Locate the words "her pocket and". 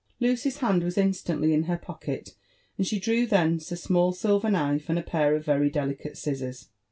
1.65-2.87